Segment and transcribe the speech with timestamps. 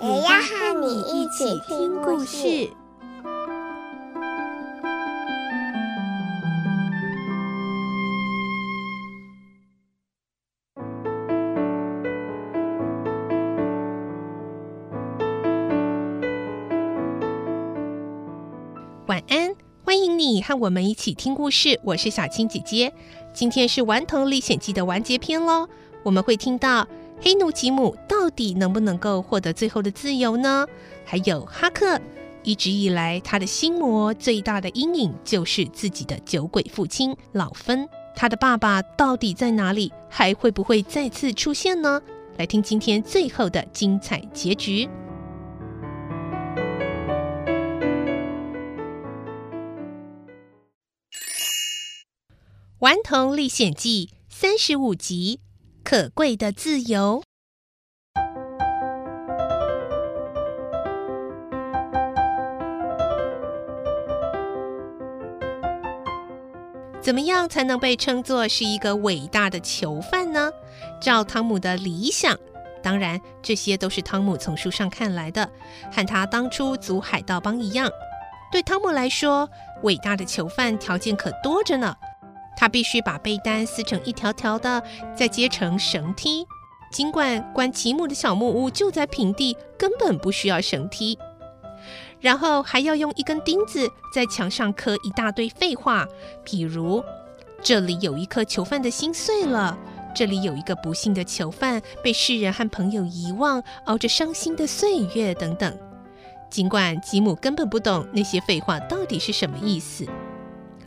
[0.00, 2.70] 也要和你一起听故事。
[19.06, 21.80] 晚安，欢迎你和我们一起听故事。
[21.82, 22.92] 我是小青姐姐。
[23.32, 25.68] 今天是《顽童历险记》的完结篇喽。
[26.04, 26.86] 我们会听到
[27.20, 30.66] 黑奴吉姆到底能不能够获得最后的自由呢？
[31.04, 32.00] 还有哈克，
[32.44, 37.88] 一直以来他的心魔最大的阴影就是自己的酒鬼父亲老芬。
[38.14, 39.92] 他的爸爸到底在哪里？
[40.08, 42.00] 还会不会再次出现呢？
[42.36, 44.86] 来听今天最后的精彩结局。
[52.80, 55.40] 《顽童历险记》三十五集：
[55.90, 57.22] 可贵的自由。
[67.00, 70.50] 怎么样才能被称作是一个伟大的囚犯呢？
[71.00, 72.36] 照汤姆的理想，
[72.82, 75.50] 当然这些都是汤姆从书上看来的，
[75.90, 77.90] 和他当初组海盗帮一样。
[78.52, 79.48] 对汤姆来说，
[79.84, 81.96] 伟大的囚犯条件可多着呢。
[82.58, 84.82] 他必须把被单撕成一条条的，
[85.16, 86.44] 再接成绳梯。
[86.90, 91.16] 尽管关吉姆的小木屋就在平地，根本不需要绳梯。
[92.20, 96.04] 然后还要用一根钉子在墙上刻一大堆废话，
[96.42, 97.04] 比如
[97.62, 99.78] 这里有一颗囚犯的心碎了，
[100.12, 105.78] 这里有一个不幸的囚犯被世人和朋友遗忘，熬着伤心的岁月等等。
[106.50, 110.04] 尽管吉姆根本不懂那些废话到底是什么意思。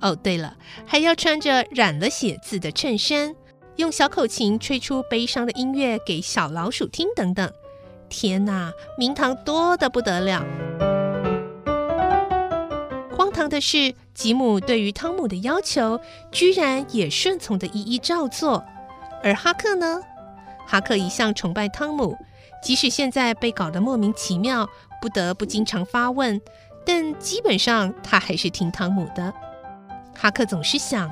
[0.00, 3.34] 哦，对了，还要穿着染了血字的衬衫，
[3.76, 7.50] 用小口琴吹出悲伤的音乐给小老鼠听，等等。
[8.08, 10.44] 天哪，名堂多得不得了！
[13.16, 15.98] 荒唐的是，吉姆对于汤姆的要求，
[16.30, 18.64] 居然也顺从的一一照做。
[19.22, 20.00] 而哈克呢？
[20.66, 22.16] 哈克一向崇拜汤姆，
[22.62, 24.68] 即使现在被搞得莫名其妙，
[25.00, 26.40] 不得不经常发问，
[26.84, 29.32] 但基本上他还是听汤姆的。
[30.18, 31.10] 哈克总是想，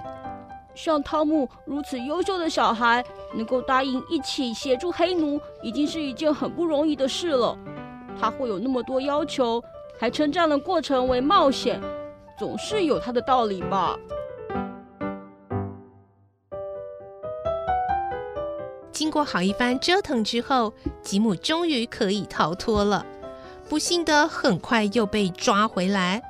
[0.74, 3.04] 像汤姆如此优秀的小孩，
[3.34, 7.56] 能够答应一起协助黑奴，已经是一件很不容易的事了。
[8.18, 9.62] 他会有那么多要求，
[9.98, 11.80] 还称这样的过程为冒险，
[12.38, 13.96] 总是有他的道理吧？
[18.90, 20.72] 经过好一番折腾之后，
[21.02, 23.04] 吉姆终于可以逃脱了。
[23.68, 26.22] 不幸的，很快又被抓回来。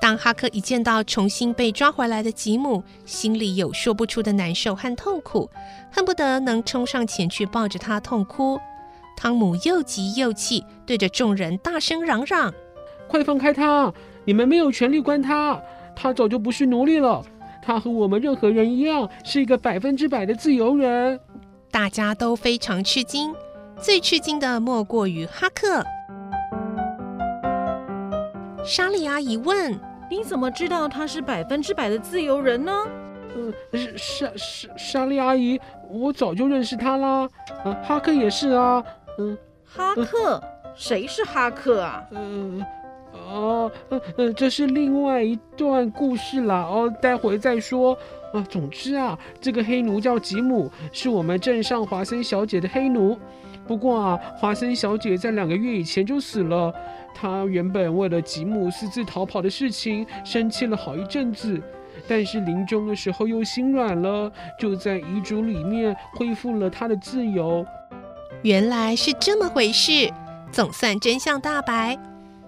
[0.00, 5.50] 当哈克一见到重新被抓回来的吉姆，心里有说不出的难受和痛苦，
[5.92, 8.58] 恨不得能冲上前去抱着他痛哭。
[9.14, 12.50] 汤姆又急又气，对着众人大声嚷嚷
[13.06, 13.92] ：“快放开他！
[14.24, 15.60] 你们没有权利关他，
[15.94, 17.22] 他早就不是奴隶了。
[17.62, 21.20] 他和我们任何人一样，是一个百分之百的自由人。”
[21.70, 23.34] 大家都非常吃惊，
[23.78, 25.84] 最吃惊的莫过于哈克。
[28.64, 29.78] 莎莉阿姨问。
[30.10, 32.72] 你怎么知道他是百分之百的自由人呢？
[33.36, 33.54] 嗯，
[33.96, 37.28] 莎莎莎莉阿姨，我早就认识他啦。
[37.64, 38.82] 嗯，哈克也是啊。
[39.18, 40.42] 嗯，哈克，
[40.74, 42.02] 谁是哈克啊？
[42.10, 42.60] 嗯，
[43.12, 43.70] 哦，
[44.16, 46.56] 嗯，这是另外一段故事啦。
[46.56, 47.96] 哦，待会再说。
[48.32, 53.16] 啊，总之啊，这个黑奴叫吉姆，是我们镇上华森小姐的黑奴。
[53.70, 56.74] 不过啊，华森小姐在两个月以前就死了。
[57.14, 61.62] 她原本为了吉姆私自逃跑的事情生气了好一阵子，
[62.08, 64.28] 但是临终的时候又心软了，
[64.58, 67.64] 就在遗嘱里面恢复了他的自由。
[68.42, 70.12] 原来是这么回事，
[70.50, 71.96] 总算真相大白。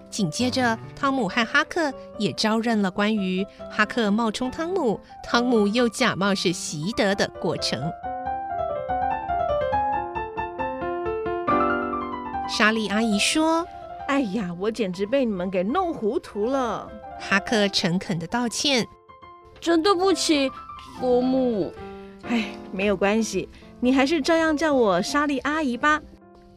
[0.09, 7.81] 紧接着，汤姆和哈克也招认了关于哈克冒充汤姆，汤姆又假冒是席德的过程。
[12.47, 13.65] 莎莉阿姨说
[14.07, 18.85] ：“哎呀，我简直被你们给弄糊涂了。”哈克诚恳的道歉
[19.59, 20.51] ：“真对不起，
[20.99, 21.73] 伯母。”
[22.27, 23.49] 哎，没有关系，
[23.79, 26.01] 你还是照样叫我莎莉阿姨吧。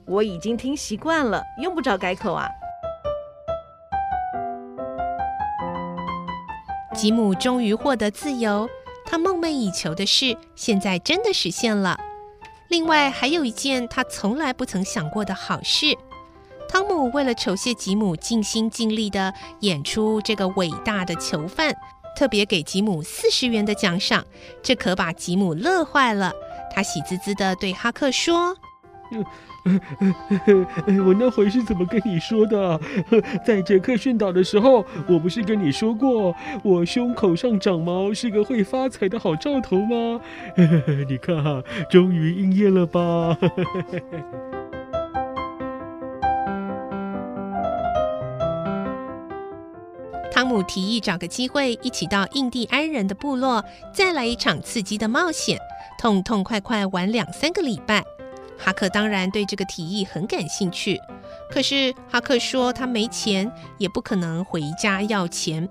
[0.06, 2.49] 我已经听习惯了，用不着改口啊。
[6.94, 8.69] 吉姆终于获得自由，
[9.05, 11.99] 他梦寐以求的事现在真的实现了。
[12.68, 15.96] 另外，还有一件他从来不曾想过的好事：
[16.68, 21.74] 汤姆为了酬谢吉姆尽心尽力的演出这个伟大的囚犯，
[22.16, 24.24] 特别给吉姆四十元的奖赏，
[24.62, 26.32] 这可把吉姆乐坏了。
[26.74, 28.56] 他喜滋滋的对哈克说。
[31.06, 32.81] 我那回是怎么跟你说的？
[33.44, 40.20] 在杰克逊岛的时候，我不是跟你说过，我胸口上长毛是个会发财的好兆头吗？
[41.08, 43.37] 你看哈，终于应验了吧？
[50.32, 53.64] 汤姆提议找个机会一起到印第安人的部落，
[53.94, 55.59] 再来一场刺激的冒险，
[55.99, 58.05] 痛痛快快玩两三个礼拜。
[58.58, 61.00] 哈克当然对这个提议很感兴趣，
[61.50, 65.69] 可是哈克说他没钱，也不可能回家要钱。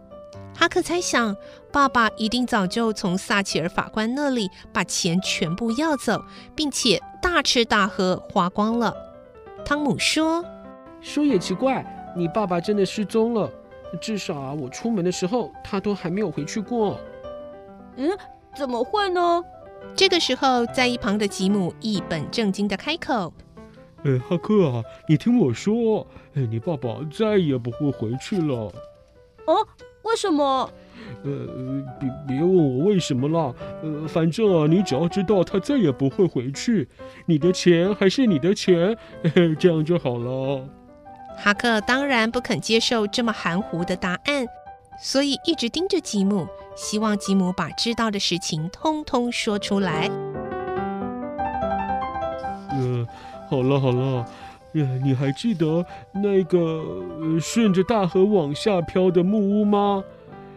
[0.58, 1.36] 哈克猜想，
[1.72, 6.24] 爸爸一定早就从撒切尔法官那里把钱全部要走，
[6.56, 8.96] 并且大吃大喝花光了。
[9.66, 10.46] 汤姆说
[11.02, 13.52] ：“说也奇怪，你爸爸真的失踪了，
[14.00, 16.98] 至少啊，我出门的时候他都还没有回去过。”
[17.98, 18.10] 嗯，
[18.56, 19.44] 怎么会呢？
[19.94, 23.34] 这个时候，在一旁的吉姆一本正经的开口
[24.04, 28.72] ：“哎，哈克啊，你听我说，哎，你爸爸再也不会回去了。
[29.46, 29.68] ”“哦，
[30.04, 30.70] 为什么
[31.24, 31.32] ？”“呃，
[32.00, 33.54] 别别问我为什么啦，
[33.84, 36.88] 呃，反正啊，你只要知道他再也不会回去，
[37.26, 40.68] 你的钱还是你的钱，嘿嘿，这样就好了。”
[41.38, 44.48] 哈克当然不肯接受这么含糊的答案。
[45.01, 50.09] 所以一直盯着吉姆，希望吉姆把知道的事情通通说出来。
[52.71, 53.07] 呃，
[53.50, 54.25] 好了好了，
[54.74, 60.03] 呃，你还记得那个顺着大河往下飘的木屋吗？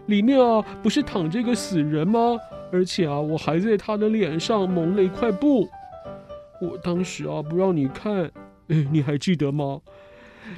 [0.07, 2.37] 里面啊，不是躺着一个死人吗？
[2.73, 5.69] 而且啊，我还在他的脸上蒙了一块布。
[6.61, 8.31] 我当时啊，不让你看，
[8.69, 9.81] 呃，你还记得吗？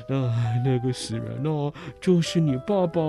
[0.09, 0.35] 啊，
[0.65, 3.01] 那个死人哦，就是你爸爸。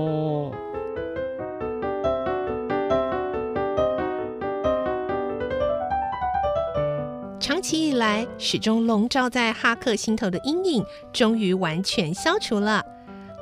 [7.39, 12.83] 长期以来始终笼罩在哈克心头的阴影，终于完全消除了。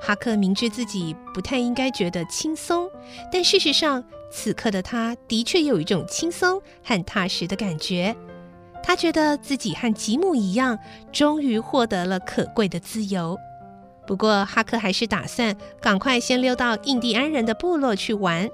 [0.02, 2.90] 哈克明知自己不太应该觉得轻松，
[3.32, 8.16] 但事实上，此刻的他的确有一种轻松和踏实的感觉。
[8.82, 10.78] 他觉得自己和吉姆一样，
[11.12, 13.38] 终于获得了可贵的自由。
[14.08, 18.50] 不过，哈克还是打算赶快先溜到印第安人的部落去玩，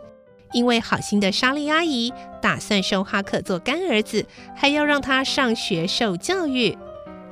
[0.52, 2.12] 因为好心的莎莉阿姨
[2.42, 6.78] 打算收哈克做干儿子，还要让他上学受教育。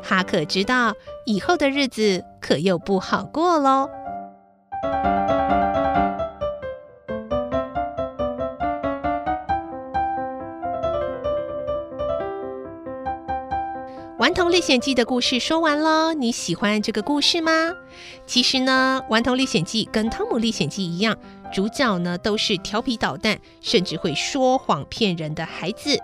[0.02, 0.94] 哈克知道
[1.26, 3.90] 以后的日子可又不好过喽。
[14.24, 17.52] 《顽童历险记》的故事说完了，你喜欢这个故事吗？
[18.26, 21.18] 其实呢，《顽童历险记》跟《汤姆历险记》一样，
[21.54, 26.00] 主角呢都是调皮捣蛋，甚至会说谎骗人的孩子。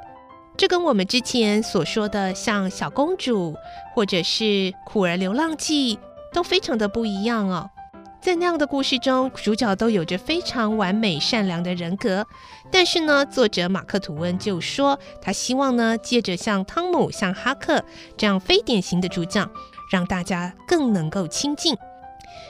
[0.57, 3.55] 这跟我们之前所说的像小公主
[3.95, 4.43] 或者是
[4.85, 5.95] 《苦儿流浪记》
[6.33, 7.69] 都非常的不一样哦。
[8.21, 12.25] 在那样的故事中，主角都有着非常完美善良的人格。
[12.69, 17.83] 但是呢，作者马克吐温就说，他希望呢，借着像汤姆、像哈克
[18.17, 19.49] 这样非典型的主角，
[19.89, 21.77] 让大家更能够亲近，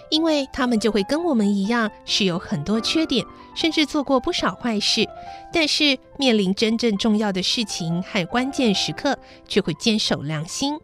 [0.09, 3.23] 因为他们就会跟我们一样，是有很多缺点，
[3.55, 5.07] 甚至做过不少坏事。
[5.53, 10.79] 但是面临真正重要的事情和关键时刻，却会坚守良心。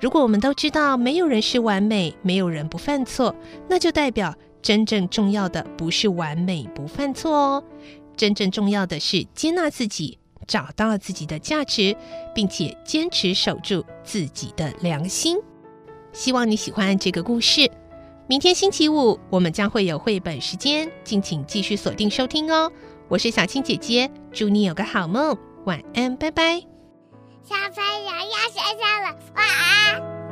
[0.00, 3.34] 如果我们都知道没有人是完美，没有人不犯错，
[3.68, 7.64] 那就代表真正重要的不是完美不犯错哦，
[8.16, 11.96] 真正重要的是接纳自己，找到自己的价值，
[12.34, 15.38] 并且坚持守住自己的良心。
[16.12, 17.70] 希望你喜欢这个故事。
[18.26, 22.70] 明天星期五我们将会有绘本时间，敬请继续锁定收听哦。
[23.08, 26.73] 我是小青姐姐，祝你有个好梦，晚安，拜拜。
[27.46, 30.23] 小朋友要睡觉了，晚安。